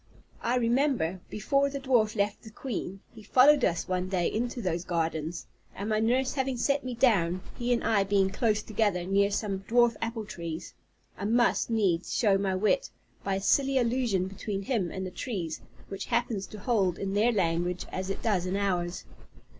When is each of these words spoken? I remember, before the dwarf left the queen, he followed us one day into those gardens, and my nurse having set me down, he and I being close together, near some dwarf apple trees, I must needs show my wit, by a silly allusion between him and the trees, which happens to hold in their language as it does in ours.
I 0.41 0.55
remember, 0.55 1.19
before 1.29 1.69
the 1.69 1.79
dwarf 1.79 2.15
left 2.15 2.41
the 2.41 2.49
queen, 2.49 3.01
he 3.13 3.21
followed 3.21 3.63
us 3.63 3.87
one 3.87 4.09
day 4.09 4.33
into 4.33 4.59
those 4.59 4.83
gardens, 4.83 5.45
and 5.75 5.89
my 5.89 5.99
nurse 5.99 6.33
having 6.33 6.57
set 6.57 6.83
me 6.83 6.95
down, 6.95 7.41
he 7.55 7.71
and 7.71 7.83
I 7.83 8.03
being 8.03 8.31
close 8.31 8.63
together, 8.63 9.05
near 9.05 9.29
some 9.29 9.59
dwarf 9.69 9.95
apple 10.01 10.25
trees, 10.25 10.73
I 11.19 11.25
must 11.25 11.69
needs 11.69 12.15
show 12.15 12.39
my 12.39 12.55
wit, 12.55 12.89
by 13.23 13.35
a 13.35 13.41
silly 13.41 13.77
allusion 13.77 14.25
between 14.25 14.63
him 14.63 14.89
and 14.89 15.05
the 15.05 15.11
trees, 15.11 15.61
which 15.87 16.05
happens 16.05 16.47
to 16.47 16.57
hold 16.59 16.97
in 16.97 17.13
their 17.13 17.31
language 17.31 17.85
as 17.91 18.09
it 18.09 18.23
does 18.23 18.47
in 18.47 18.55
ours. 18.57 19.05